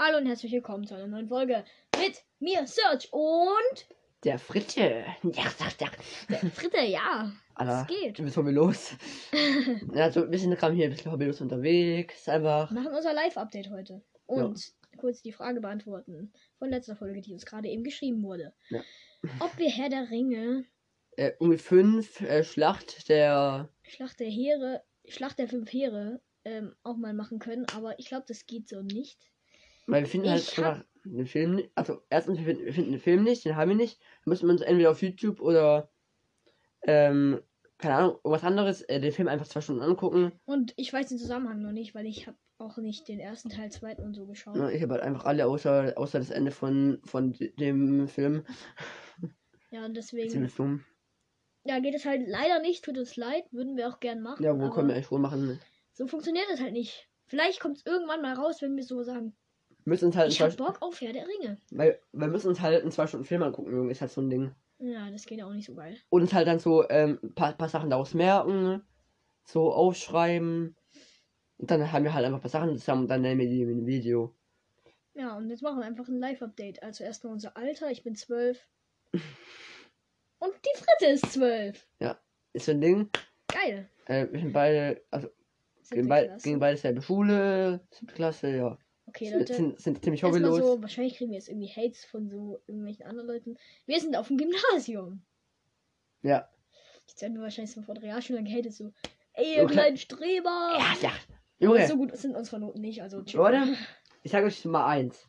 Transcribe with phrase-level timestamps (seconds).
[0.00, 1.64] Hallo und herzlich willkommen zu einer neuen Folge
[2.00, 3.86] mit mir, Search und
[4.22, 5.04] Der Fritte.
[5.24, 5.98] Ja, sag, sag.
[6.28, 7.32] der Fritte, ja.
[7.56, 8.16] Alter, Was geht?
[8.16, 8.92] du bist hobbylos.
[9.94, 12.28] ja, so, wir sind gerade hier ein bisschen hobbylos unterwegs.
[12.28, 12.70] Einfach.
[12.70, 14.00] Wir machen unser Live-Update heute.
[14.26, 18.54] Und kurz die Frage beantworten von letzter Folge, die uns gerade eben geschrieben wurde.
[18.70, 18.80] Ja.
[19.40, 20.64] Ob wir Herr der Ringe,
[21.16, 23.68] Äh, um fünf äh, Schlacht der.
[23.82, 28.26] Schlacht der Heere, Schlacht der fünf Heere ähm, auch mal machen können, aber ich glaube,
[28.28, 29.18] das geht so nicht.
[29.88, 31.70] Weil wir finden halt Ich hab- einfach den Film nicht.
[31.74, 33.98] Also, erstens, wir finden, wir finden den Film nicht, den haben wir nicht.
[34.24, 35.90] Da müssen wir uns entweder auf YouTube oder.
[36.82, 37.40] Ähm,
[37.78, 40.32] keine Ahnung, irgendwas anderes, äh, den Film einfach zwei Stunden angucken.
[40.46, 43.70] Und ich weiß den Zusammenhang noch nicht, weil ich habe auch nicht den ersten Teil,
[43.70, 44.56] zweiten und so geschaut.
[44.56, 48.44] Ja, ich habe halt einfach alle außer, außer das Ende von, von de- dem Film.
[49.70, 50.30] Ja, und deswegen.
[50.30, 50.82] Ziemlich dumm.
[51.64, 54.42] Ja, geht es halt leider nicht, tut uns leid, würden wir auch gern machen.
[54.42, 55.60] Ja, wo können wir eigentlich wohl machen?
[55.92, 57.08] So funktioniert es halt nicht.
[57.26, 59.36] Vielleicht kommt es irgendwann mal raus, wenn wir so sagen,
[59.88, 61.58] müssen uns halt ich hab Bock auf Herr der Ringe.
[61.70, 64.30] weil wir müssen uns halt in zwei Stunden Film angucken, Junge, ist halt so ein
[64.30, 64.54] Ding.
[64.78, 65.96] Ja, das geht auch nicht so geil.
[66.08, 68.82] Und uns halt dann so ähm, ein paar, paar Sachen daraus merken,
[69.44, 70.76] so aufschreiben.
[71.58, 73.62] Und dann haben wir halt einfach ein paar Sachen zusammen und dann nennen wir die
[73.62, 74.34] in ein Video.
[75.14, 76.84] Ja, und jetzt machen wir einfach ein Live-Update.
[76.84, 78.68] Also erstmal unser Alter, ich bin zwölf.
[80.40, 81.88] Und die Fritte ist zwölf.
[82.52, 83.10] Ist so ein Ding.
[83.48, 83.88] Geil.
[84.06, 85.28] Äh, wir sind beide, also
[85.90, 86.48] gehen, Klasse.
[86.48, 88.78] gehen beide selbe Schule, siebte Klasse, ja.
[89.08, 89.54] Okay, Leute.
[89.54, 90.58] sind, sind ziemlich hobbylos.
[90.58, 93.56] so, wahrscheinlich kriegen wir jetzt irgendwie Hates von so irgendwelchen anderen Leuten.
[93.86, 95.22] Wir sind auf dem Gymnasium.
[96.22, 96.48] Ja.
[97.06, 98.92] Jetzt werden wir wahrscheinlich so von der Realschule gehatet, so,
[99.32, 100.70] ey, ihr klein- kleinen Streber.
[100.78, 101.12] Ja, ja.
[101.60, 103.38] Junge, So gut sind unsere Noten nicht, also chill.
[103.40, 103.62] Leute,
[104.22, 105.28] ich sage euch mal eins.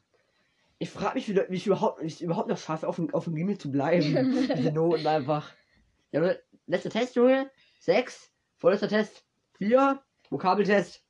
[0.77, 3.23] Ich frage mich, wie, wie, ich überhaupt, wie ich überhaupt noch schaffe, auf dem, auf
[3.25, 4.47] dem Gimmi zu bleiben.
[4.57, 5.51] Diese Noten einfach.
[6.11, 6.35] Ja,
[6.67, 7.49] letzter Test, Junge.
[7.79, 8.31] Sechs.
[8.57, 9.23] Vorletzter Test.
[9.57, 10.01] Vier.
[10.29, 11.03] Vokabeltest.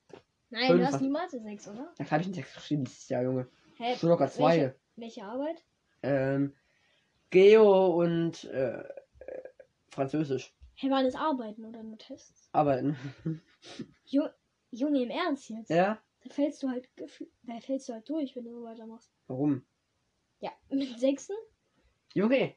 [0.51, 1.93] Nein, Fünf, du hast was- niemals eine 6, oder?
[1.97, 3.47] Da habe ich einen Text geschrieben dieses Jahr, Junge.
[3.77, 3.95] Hä?
[3.95, 4.57] Schon locker zwei.
[4.57, 5.63] Welche, welche Arbeit?
[6.01, 6.55] Ähm,
[7.29, 8.83] Geo und äh, äh,
[9.89, 10.53] Französisch.
[10.75, 12.49] Hä, waren das Arbeiten oder nur Tests?
[12.51, 12.95] Arbeiten.
[14.05, 14.23] Ju
[14.71, 15.69] Junge, im Ernst jetzt?
[15.69, 16.01] ja?
[16.23, 19.11] Da fällst du halt da fällst du halt durch, wenn du so weitermachst.
[19.27, 19.65] Warum?
[20.39, 21.35] Ja, mit Sechsen?
[22.13, 22.55] Junge,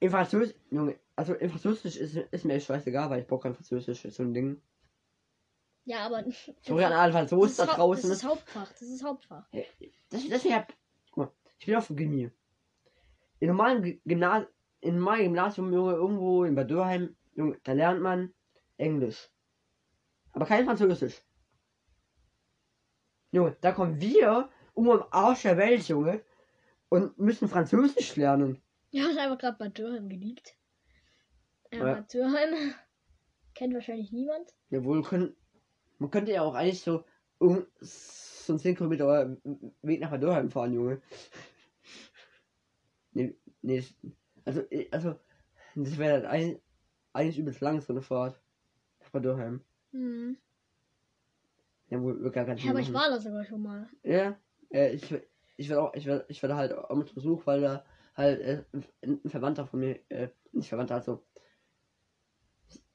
[0.00, 3.54] im Französisch, Junge, also im Französisch ist, ist mir echt scheißegal, weil ich brauche kein
[3.54, 4.60] Französisch, ist so ein Ding.
[5.84, 6.24] Ja, aber.
[6.62, 8.08] Sorry an alle das Franzosen ist, da Hau- draußen.
[8.10, 8.72] das ist Hauptfach.
[8.72, 9.46] Das ist Hauptfach.
[10.10, 10.66] Das, das ja,
[11.10, 12.30] guck mal, ich bin auf dem Gimmi.
[13.40, 14.48] In normalen Gymnasium,
[14.80, 18.32] in meinem Gymnasium, Junge, irgendwo in Bad Dürheim, Junge, da lernt man
[18.78, 19.28] Englisch.
[20.32, 21.20] Aber kein Französisch.
[23.32, 26.24] Junge, da kommen wir um am Arsch der Welt, Junge,
[26.88, 28.62] und müssen Französisch lernen.
[28.90, 30.56] Ja, ist einfach gerade Bad Dürheim geleakt.
[31.72, 31.84] Ja, Ja.
[31.94, 32.74] Bad Dürheim.
[33.54, 34.52] Kennt wahrscheinlich niemand.
[34.70, 35.36] Jawohl, können,
[35.98, 37.04] man könnte ja auch eigentlich so,
[37.38, 39.36] um, so einen 10 Kilometer
[39.82, 41.00] Weg nach Bad Dürheim fahren, Junge.
[43.12, 43.84] Nee, nee,
[44.44, 45.18] also, eh, also,
[45.74, 46.58] das wäre dann ein,
[47.12, 48.40] eigentlich übelst lang, so eine Fahrt.
[49.00, 49.60] Nach Bad Dürheim.
[49.92, 50.36] Hm.
[51.88, 53.88] Ja, wohl, wir gar keinen Ja, aber ich war da sogar schon mal.
[54.02, 54.36] Ja,
[54.70, 55.14] äh, ich,
[55.56, 57.84] ich werde auch, ich werde, ich werde halt auch mit Besuch, weil da
[58.16, 58.64] halt äh,
[59.02, 61.24] ein, ein Verwandter von mir, äh, nicht Verwandter, also,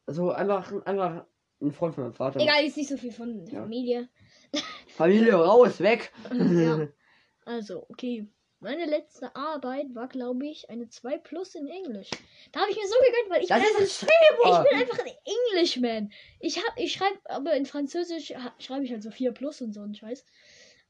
[0.07, 1.25] so einfach, einfach
[1.61, 2.39] ein Freund von meinem Vater.
[2.39, 3.61] Egal, ist nicht so viel von Ja.
[3.61, 4.09] Familie.
[4.95, 6.11] Familie raus, weg!
[6.31, 6.87] ja.
[7.45, 8.27] Also, okay.
[8.61, 12.09] Meine letzte Arbeit war, glaube ich, eine 2 Plus in Englisch.
[12.51, 14.63] Da habe ich mir so gegönnt, weil ich Das bin einfach, ist ein Streber!
[14.63, 16.11] ich bin einfach ein Englishman.
[16.41, 19.81] Ich hab, ich schreibe, aber in Französisch schreibe ich halt so 4 Plus und so
[19.81, 20.25] ein Scheiß.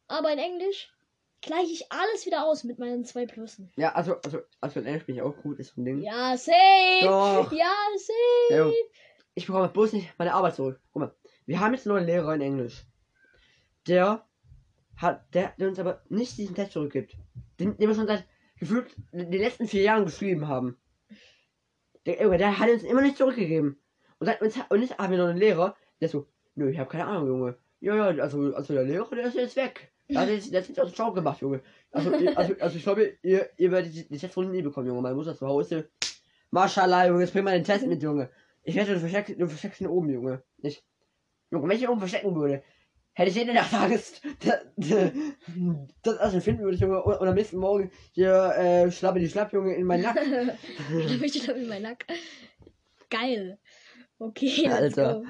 [0.07, 0.91] Aber in Englisch
[1.41, 3.71] gleiche ich alles wieder aus mit meinen 2 Plussen.
[3.77, 6.01] Ja, also, also, also in Englisch bin ich auch gut, ist so ein Ding.
[6.01, 6.55] Ja, safe!
[7.03, 7.51] Doch.
[7.53, 8.53] Ja, safe!
[8.55, 8.71] Ja,
[9.39, 10.79] ich bekomme bloß nicht meine Arbeit zurück.
[10.91, 12.85] Guck mal, wir haben jetzt einen neuen Lehrer in Englisch.
[13.87, 14.25] Der
[14.97, 17.15] hat, der, der uns aber nicht diesen Test zurückgibt.
[17.59, 18.25] Den, den wir schon seit
[18.59, 20.77] gefühlt den letzten vier Jahren geschrieben haben.
[22.05, 23.79] Der, Junge, der hat uns immer nicht zurückgegeben.
[24.19, 26.89] Und, dann, und, und jetzt haben wir noch einen Lehrer, der so, nö, ich habe
[26.89, 27.57] keine Ahnung, Junge.
[27.79, 29.93] Ja, ja, also, also der Lehrer, der ist jetzt weg.
[30.09, 31.61] Der hat jetzt, der hat jetzt aus Schau gemacht, Junge.
[31.91, 35.01] Also, also, also ich glaube, ihr, ihr werdet die, die Testrunde nie bekommen, Junge.
[35.01, 35.89] Meine Mutter zu Hause.
[36.51, 38.29] Maschallah, Junge, jetzt bring mal den Test mit, Junge.
[38.63, 40.43] Ich wette, du versteckst, du versteckst ihn oben, Junge.
[40.57, 40.83] Nicht.
[41.51, 42.63] Junge, wenn ich ihn oben verstecken würde,
[43.13, 44.59] hätte ich jede Nacht Angst, dass
[46.03, 47.01] das also finden würde, Junge.
[47.03, 50.47] Und, und am nächsten Morgen hier, äh, schlappe die Schlapp, Junge, in meinen Nacken.
[50.47, 52.05] Da ich da in meinen Nack.
[53.09, 53.59] Geil.
[54.19, 55.13] Okay, let's Alter.
[55.21, 55.25] go.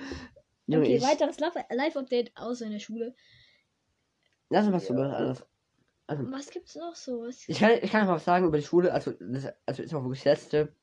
[0.67, 3.15] Junge, Okay, ich, weiteres Live- Live-Update aus seiner Schule.
[4.49, 5.45] lass uns was zu was anderes.
[6.07, 7.21] Also, Was gibt's noch so?
[7.21, 7.47] Was?
[7.47, 10.03] ich kann, ich kann noch was sagen über die Schule, also, das, also ist auch
[10.03, 10.75] wirklich das letzte.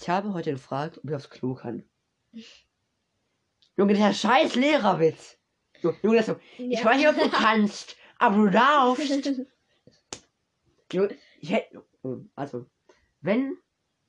[0.00, 1.84] Ich habe heute gefragt, ob ich aufs Klo kann.
[3.76, 5.36] Junge, der scheiß Lehrerwitz.
[5.82, 6.84] Junge, das so, Ich Ja.
[6.86, 9.30] weiß nicht, ob du kannst, Aber du darfst.
[10.92, 11.84] Junge, ich hätte.
[12.34, 12.66] Also,
[13.20, 13.58] wenn.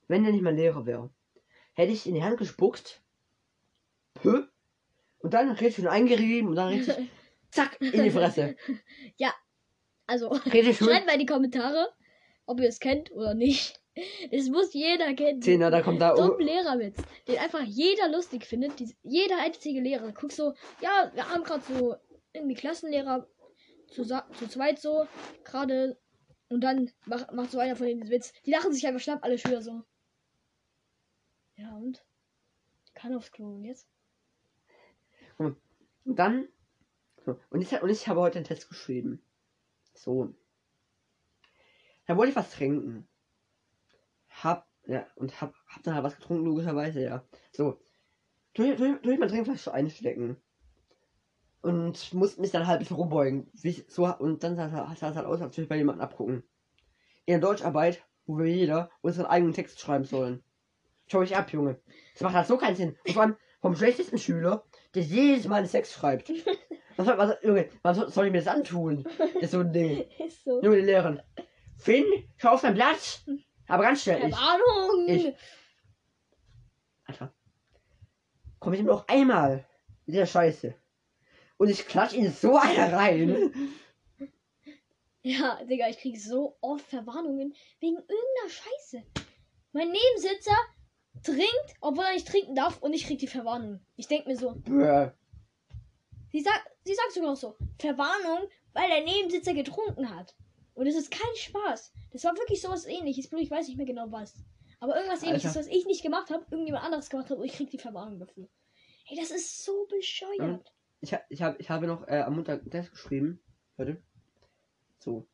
[0.07, 1.09] Wenn der nicht mein Lehrer wäre,
[1.73, 3.01] hätte ich in die Hand gespuckt.
[4.13, 4.47] Pö.
[5.19, 6.95] Und dann richtig schön eingerieben und dann richtig.
[7.51, 8.55] Zack, in die Fresse.
[10.07, 10.87] also, Richtig schön.
[10.87, 11.93] schreibt mal in die Kommentare,
[12.45, 13.80] ob ihr es kennt oder nicht.
[14.31, 15.41] Das muss jeder kennen.
[15.41, 16.15] Zehner, da kommt da.
[16.15, 16.97] dummen Lehrerwitz,
[17.27, 18.79] den einfach jeder lustig findet.
[18.79, 20.13] Die, jeder einzige Lehrer.
[20.13, 21.95] Guck so, ja, wir haben gerade so
[22.31, 23.27] irgendwie Klassenlehrer
[23.87, 25.07] zu, zu zweit so,
[25.43, 25.99] gerade.
[26.47, 28.33] Und dann macht, macht so einer von denen diesen Witz.
[28.45, 29.83] Die lachen sich einfach schnapp, alle Schüler so.
[31.55, 32.03] Ja, und?
[32.93, 33.87] Kann aufs Klo und jetzt?
[35.37, 35.57] Und
[36.05, 36.47] dann.
[37.25, 39.23] So, und, ich, und ich habe heute einen Test geschrieben.
[39.93, 40.33] So.
[42.07, 43.07] Da wollte ich was trinken.
[44.43, 47.23] Hab, ja, und hab, hab dann halt was getrunken, logischerweise, ja.
[47.51, 47.79] So.
[48.53, 50.37] Ich mein Trinkflasche einstecken.
[51.61, 53.49] Und muss mich dann halt ein bisschen rumbeugen.
[53.53, 55.77] Wie, ich- so, und dann sah es sah es halt aus, als würde ich bei
[55.77, 56.43] jemandem abgucken.
[57.25, 60.43] In der Deutscharbeit, wo wir jeder unseren eigenen Text schreiben sollen.
[61.07, 61.79] Schau ich ab, Junge.
[62.13, 62.97] Das macht halt so keinen Sinn.
[63.05, 64.63] Und vor allem vom schlechtesten Schüler,
[64.95, 66.31] der jedes Mal einen Text schreibt.
[66.97, 69.03] Was soll, was, Junge, was soll, soll ich mir das antun?
[69.17, 70.05] Das ist so ein Ding.
[70.25, 70.61] Ist so.
[70.63, 71.21] Junge, die Lehrerin.
[71.77, 72.05] Finn,
[72.37, 73.23] schau auf dein Blatt.
[73.71, 74.27] Aber ganz schnell.
[74.27, 75.07] Ich, Ahnung!
[75.07, 75.33] ich-
[77.05, 77.33] Alter.
[78.59, 79.65] Komm ich noch einmal
[80.05, 80.75] mit der Scheiße.
[81.57, 83.53] Und ich klatsch ihn so eine rein.
[85.21, 89.03] Ja, Digga, ich krieg so oft Verwarnungen wegen irgendeiner Scheiße.
[89.71, 90.57] Mein Nebensitzer
[91.23, 93.79] trinkt, obwohl er nicht trinken darf und ich krieg die Verwarnung.
[93.95, 95.11] Ich denk mir so, Bäh.
[96.31, 100.35] sie sagt, sie sagt sogar noch so, Verwarnung, weil der Nebensitzer getrunken hat.
[100.73, 101.93] Und es ist kein Spaß.
[102.11, 104.33] Das war wirklich sowas ähnliches, bloß ich weiß nicht mehr genau was.
[104.79, 105.59] Aber irgendwas ähnliches, Alter.
[105.59, 108.47] was ich nicht gemacht habe, irgendjemand anderes gemacht hat und ich krieg die Verwarnung dafür.
[109.09, 110.73] Ey, das ist so bescheuert.
[111.01, 113.41] Ich, ich, hab, ich habe noch äh, am Montag Test geschrieben.
[113.77, 114.01] Warte.
[114.99, 115.27] So.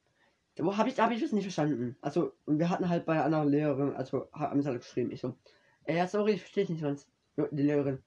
[0.58, 1.98] Wo habe ich, hab ich das nicht verstanden?
[2.02, 5.12] Also, und wir hatten halt bei einer Lehrerin, also haben sie halt geschrieben.
[5.12, 5.38] Ich so,
[5.84, 7.08] äh, ja, sorry, ich verstehe nicht sonst.
[7.36, 8.04] Jo, Die Lehrerin.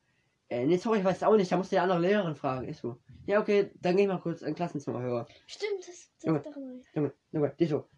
[0.50, 2.68] Äh, nee, sorry, ich weiß auch nicht, da musst du die andere Lehrerin fragen.
[2.68, 5.26] Ich so, ja, okay, dann geh ich mal kurz ein Klassenzimmer höher.
[5.46, 6.40] Stimmt, das, das Junge.
[6.40, 6.86] daran erinnert.
[6.92, 7.88] Junge, Junge, die so.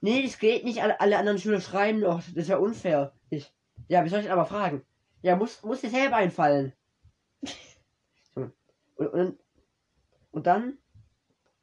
[0.00, 3.12] Nee, das geht nicht, alle, alle anderen Schüler schreiben noch, das ist ja unfair.
[3.28, 3.52] Ich,
[3.88, 4.86] ja, wie soll ich denn aber fragen?
[5.22, 6.72] Ja, muss, muss dir selber einfallen.
[8.36, 8.52] Junge.
[8.94, 9.38] Und, und,
[10.30, 10.78] und dann,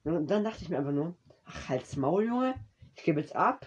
[0.03, 1.15] und dann dachte ich mir einfach nur,
[1.45, 2.55] ach, halt's Maul, Junge,
[2.95, 3.65] ich gebe jetzt ab.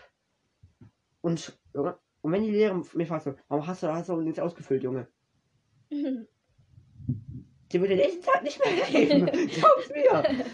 [1.23, 4.83] Und, und wenn die Lehrerin mir fragt so, warum hast du, hast du nichts ausgefüllt,
[4.83, 5.09] Junge?
[7.75, 9.27] Die wird den nächsten Tag nicht mehr geben.
[9.27, 10.47] Glaub's mir.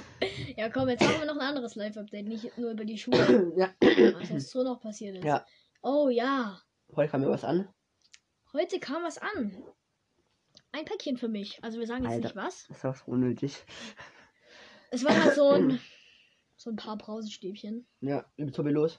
[0.56, 3.52] Ja, komm, jetzt haben wir noch ein anderes Live-Update, nicht nur über die Schule.
[3.56, 3.74] ja.
[4.18, 5.24] was jetzt so noch passiert ist.
[5.24, 5.44] Ja.
[5.82, 6.62] Oh ja,
[6.96, 7.68] Heute kam mir was an.
[8.54, 9.54] heute kam was an.
[10.72, 11.62] Ein Päckchen für mich.
[11.62, 12.28] Also wir sagen jetzt Alter.
[12.28, 12.66] nicht was.
[12.68, 13.54] Das ist auch so unnötig.
[14.90, 15.78] Es war halt so ein,
[16.56, 17.86] so ein paar Brausestäbchen.
[18.00, 18.98] Ja, Tobi, los.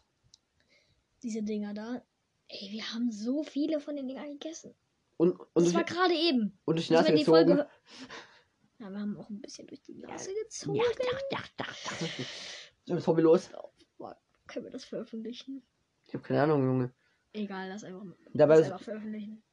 [1.24, 2.04] Diese Dinger da.
[2.50, 4.76] Ey, wir haben so viele von den Dingern gegessen.
[5.22, 6.58] Und, und, das war gerade eben.
[6.66, 7.48] und durch die Also Nase die gezogen.
[7.48, 7.70] Folge.
[8.80, 10.78] Ja, wir haben auch ein bisschen durch die Nase gezogen.
[10.78, 11.66] Ja, ja, ja, ja.
[12.86, 13.52] Liebe Tobi, los.
[14.48, 15.62] Können wir das veröffentlichen?
[16.08, 16.94] Ich habe keine Ahnung, Junge.
[17.34, 18.04] Egal, lass einfach,
[18.34, 19.44] Dabei lass einfach veröffentlichen.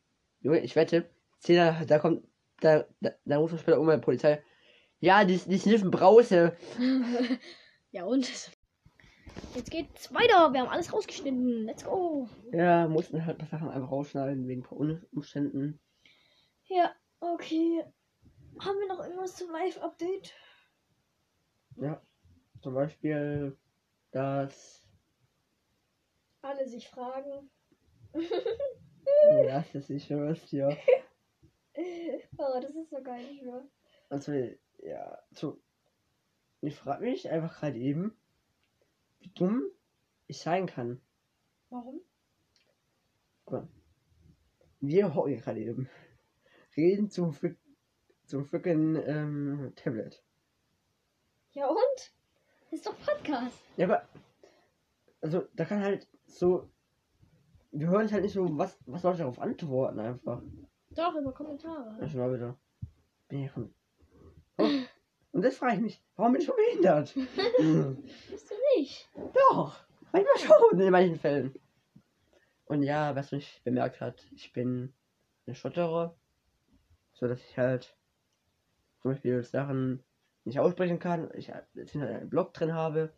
[0.41, 2.27] Junge, ich wette, Zehner, da kommt,
[2.61, 4.43] da, da, da ruft man später um bei der Polizei.
[5.01, 6.57] Ja, die, die sniffen Brause.
[7.91, 8.27] ja und?
[9.55, 10.53] Jetzt geht's weiter.
[10.53, 11.65] Wir haben alles rausgeschnitten.
[11.65, 12.29] Let's go.
[12.53, 14.79] Ja, mussten halt ein paar Sachen einfach rausschneiden wegen ein paar
[15.13, 15.81] Umständen.
[16.67, 17.85] Ja, okay.
[18.61, 20.35] Haben wir noch irgendwas zum Live-Update?
[21.77, 22.03] Ja,
[22.61, 23.57] zum Beispiel,
[24.11, 24.85] dass,
[26.43, 27.51] Alle sich fragen.
[29.45, 30.69] ja, das ist hörst, ja.
[32.39, 33.43] Oh, das ist so geil, ich.
[34.09, 34.33] Also,
[34.79, 35.61] ja, so.
[36.61, 38.18] Ich frage mich einfach gerade eben,
[39.21, 39.63] wie dumm
[40.27, 41.01] ich sein kann.
[41.71, 42.01] Warum?
[44.81, 45.89] Wir hocken gerade eben.
[46.77, 47.59] Reden zum, Frick,
[48.27, 50.23] zum frickin' ähm, Tablet.
[51.53, 52.13] Ja und?
[52.71, 53.57] Ist doch Podcast.
[53.77, 54.09] Ja, aber.
[55.21, 56.69] Also, da kann halt so.
[57.73, 60.43] Wir hören halt nicht so, was, was soll ich darauf antworten einfach.
[60.91, 61.99] Doch, über Kommentare.
[62.01, 62.57] Ja, schon mal wieder.
[63.29, 63.75] Bin ja von.
[64.59, 64.69] Oh.
[65.39, 67.15] Und das frage ich mich, warum bin ich schon behindert?
[67.59, 68.03] Hm.
[68.29, 69.09] Bist du nicht?
[69.33, 69.79] Doch,
[70.11, 71.55] manchmal schon in manchen Fällen.
[72.65, 74.93] Und ja, was mich bemerkt hat, ich bin
[75.47, 76.17] ein Stotterer,
[77.13, 77.97] so dass ich halt
[79.01, 80.03] zum Beispiel Sachen
[80.43, 83.13] nicht aussprechen kann, ich jetzt hinter einem Blog drin habe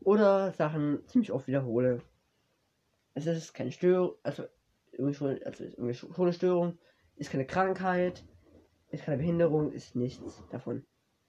[0.00, 2.02] oder Sachen ziemlich oft wiederhole.
[3.14, 4.42] Es ist keine Störung, also
[4.90, 6.78] irgendwie schon, also ist irgendwie schon eine Störung,
[7.14, 8.24] ist keine Krankheit,
[8.90, 10.84] ist keine Behinderung, ist nichts davon.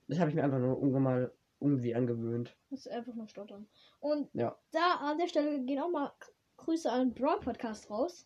[0.08, 2.56] Das habe ich mir einfach nur irgendwann mal irgendwie angewöhnt.
[2.70, 3.68] Das ist einfach nur stottern.
[4.00, 4.58] Und Ja.
[4.72, 6.12] da an der Stelle gehen auch mal
[6.58, 8.26] Grüße an Brawl Podcast raus.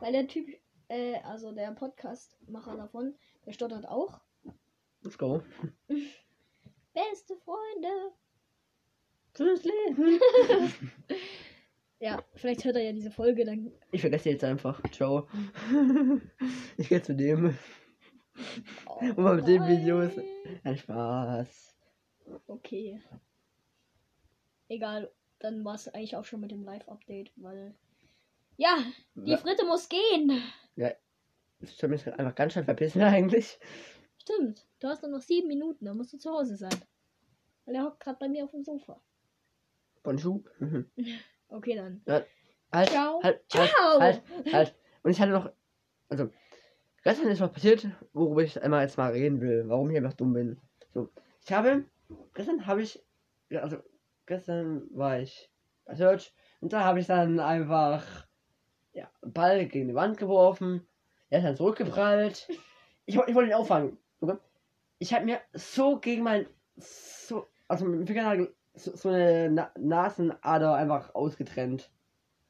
[0.00, 0.48] Weil der Typ,
[0.88, 3.14] äh, also der Podcast-Macher davon,
[3.44, 4.20] der stottert auch.
[5.02, 5.42] Let's go.
[6.94, 8.12] Beste Freunde.
[9.34, 10.20] Fürs Leben.
[12.02, 13.70] Ja, vielleicht hört er ja diese Folge, dann.
[13.92, 14.80] Ich vergesse jetzt einfach.
[14.90, 15.28] Ciao.
[16.78, 17.54] ich gehe zu dem.
[19.16, 19.78] Und mit den nein.
[19.78, 20.12] Videos.
[20.64, 21.74] Ein Spaß.
[22.46, 23.00] Okay.
[24.68, 27.74] Egal, dann war es eigentlich auch schon mit dem Live-Update, weil.
[28.56, 28.76] Ja,
[29.14, 29.36] die Ja.
[29.38, 30.42] Fritte muss gehen.
[31.62, 33.58] Ich soll mich einfach ganz schön verpissen eigentlich.
[34.18, 36.74] Stimmt, du hast nur noch sieben Minuten, dann musst du zu Hause sein.
[37.64, 39.00] Weil er hockt gerade bei mir auf dem Sofa.
[40.02, 40.42] Bonjour.
[41.52, 42.00] Okay, dann.
[42.72, 43.20] Halt, Ciao.
[43.24, 43.66] halt, Ciao.
[43.98, 44.74] halt, halt, halt.
[45.02, 45.50] Und ich hatte noch,
[46.08, 46.30] also,
[47.02, 50.32] gestern ist was passiert, worüber ich einmal jetzt mal reden will, warum ich einfach dumm
[50.32, 50.58] bin.
[50.92, 51.08] So,
[51.44, 51.84] ich habe,
[52.34, 53.02] gestern habe ich,
[53.50, 53.78] also,
[54.26, 55.50] gestern war ich
[55.84, 58.26] bei Search und da habe ich dann einfach,
[58.92, 60.86] ja, einen Ball gegen die Wand geworfen,
[61.30, 62.48] er ist dann zurückgeprallt.
[63.06, 63.96] Ich, ich wollte ihn auffangen.
[64.20, 64.36] Okay?
[64.98, 69.70] Ich habe mir so gegen mein, so, also mit dem Fingernagel, so, so eine Na
[69.78, 71.90] Nasenader einfach ausgetrennt.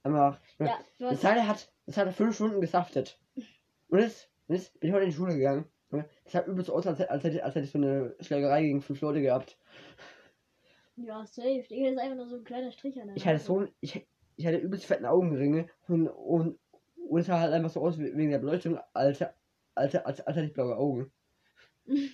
[0.02, 0.40] Einfach.
[0.59, 3.19] Ja, Das Teil hat, das hat fünf Stunden gesaftet.
[3.88, 5.64] Und jetzt, und jetzt bin ich heute in die Schule gegangen.
[6.25, 8.80] Das hat übelst aus, als, hätte- als, hätte, als hätte ich so eine Schlägerei gegen
[8.83, 9.57] fünf Leute gehabt.
[10.97, 11.64] ja, safe.
[11.71, 13.73] Digga, das ist einfach nur so ein kleiner Strich an der Ich hatte so ein-
[13.80, 16.59] ich, ich hatte übelst fetten Augenringe und, und,
[17.09, 19.23] und es sah halt einfach so aus wegen der Beleuchtung, als,
[19.75, 21.12] als, als, als hätte ich blaue Augen.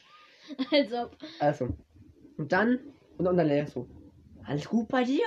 [0.70, 1.68] Also, Also.
[2.36, 2.78] Und dann,
[3.18, 3.88] und dann der Lehrer so,
[4.44, 5.26] alles gut bei dir?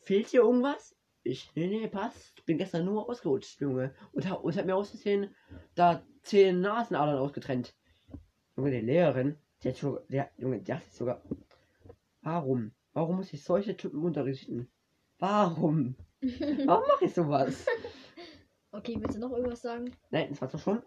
[0.00, 0.96] Fehlt dir irgendwas?
[1.24, 2.44] Ich, nee, nee, passt.
[2.46, 3.94] Bin gestern nur ausgerutscht, Junge.
[4.12, 5.34] Und, ha- und hat mir aus Versehen
[5.74, 7.74] da zehn Nasenadern ausgetrennt.
[8.56, 11.22] Junge, die Lehrerin, die hat schon, der, Junge, die hat sogar,
[12.22, 12.72] warum?
[12.92, 14.70] Warum muss ich solche Typen unterrichten?
[15.18, 15.96] Warum?
[16.20, 17.66] Warum mache ich sowas?
[18.72, 19.96] okay, willst du noch irgendwas sagen?
[20.10, 20.82] Nein, das war's doch schon.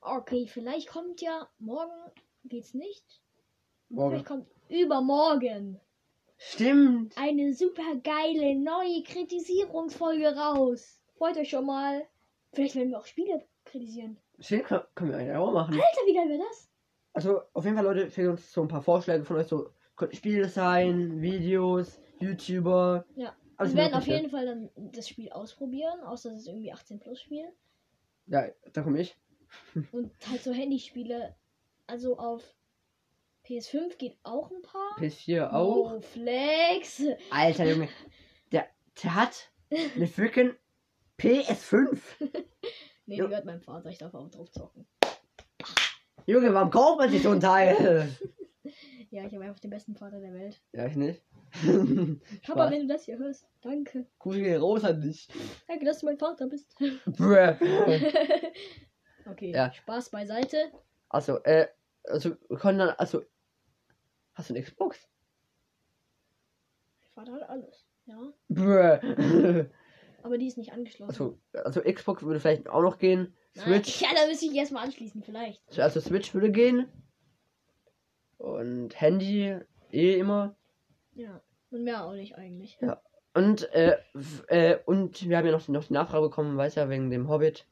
[0.00, 1.92] Okay, vielleicht kommt ja morgen,
[2.44, 3.22] geht's nicht?
[3.88, 4.10] Morgen.
[4.10, 5.80] Vielleicht kommt übermorgen
[6.46, 7.16] Stimmt.
[7.16, 11.00] eine super geile neue Kritisierungsfolge raus.
[11.16, 12.06] Freut euch schon mal.
[12.52, 14.18] Vielleicht werden wir auch Spiele kritisieren.
[14.38, 15.74] Stimmt, können wir eigentlich auch machen.
[15.74, 16.68] Alter, wie geil wäre das?
[17.12, 19.46] Also auf jeden Fall, Leute, fehlen uns so ein paar Vorschläge von euch.
[19.46, 23.04] So könnten Spiele sein, Videos, YouTuber.
[23.16, 23.34] Ja.
[23.56, 26.98] Alles wir werden auf jeden Fall dann das Spiel ausprobieren, außer es ist irgendwie 18
[26.98, 27.44] plus Spiel.
[28.26, 29.16] Ja, da komme ich.
[29.92, 31.36] Und halt so Handyspiele.
[31.86, 32.42] Also auf
[33.46, 34.96] PS5 geht auch ein paar.
[34.98, 35.92] PS4 auch.
[35.92, 37.02] Oh, Flex.
[37.30, 37.88] Alter Junge,
[38.52, 38.66] der,
[39.02, 39.50] der hat
[39.94, 40.54] eine freaking
[41.18, 41.98] PS5.
[43.06, 44.86] Nee, die gehört meinem Vater, ich darf auch drauf zocken.
[46.24, 48.08] Junge, warum kauft man sich so ein Teil?
[49.10, 50.58] Ja, ich habe einfach den besten Vater der Welt.
[50.72, 51.22] ja, ich nicht.
[52.46, 54.06] Papa, wenn du das hier hörst, danke.
[54.18, 55.28] Grüße gehen raus an dich.
[55.68, 56.74] Danke, dass du mein Vater bist.
[59.26, 59.70] Okay, Ja.
[59.72, 60.72] Spaß beiseite.
[61.10, 61.68] Also, äh,
[62.04, 63.22] also, wir können dann, also,
[64.34, 65.08] hast du eine Xbox?
[67.02, 67.86] Mein Vater hat alles.
[68.06, 68.32] Ja.
[68.48, 69.64] Bruh.
[70.22, 71.10] Aber die ist nicht angeschlossen.
[71.10, 73.34] also, also, Xbox würde vielleicht auch noch gehen.
[73.56, 74.00] Switch.
[74.02, 75.78] Ja, da müsste ich erstmal anschließen, vielleicht.
[75.78, 76.86] Also Switch würde gehen.
[78.38, 79.58] Und Handy
[79.92, 80.56] eh immer.
[81.14, 81.42] Ja.
[81.70, 82.78] Und mehr auch nicht eigentlich.
[83.34, 83.98] Und, äh,
[84.46, 87.66] äh, und wir haben ja noch, noch die Nachfrage bekommen, weiß ja, wegen dem Hobbit.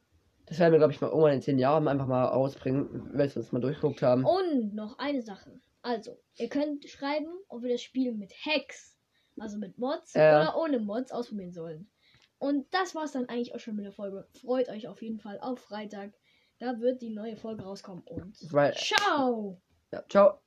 [0.45, 3.37] Das werden wir, glaube ich, mal irgendwann in zehn Jahren einfach mal ausbringen, weil wir
[3.37, 4.25] uns mal durchgeguckt haben.
[4.25, 5.51] Und noch eine Sache.
[5.83, 8.97] Also, ihr könnt schreiben, ob wir das Spiel mit Hacks,
[9.37, 10.41] also mit Mods Ja.
[10.41, 11.91] oder ohne Mods ausprobieren sollen.
[12.39, 14.27] Und das war's dann eigentlich auch schon mit der Folge.
[14.41, 16.13] Freut euch auf jeden Fall auf Freitag.
[16.59, 18.03] Da wird die neue Folge rauskommen.
[18.05, 19.61] Und Weil, ciao!
[19.91, 20.42] ja, ciao.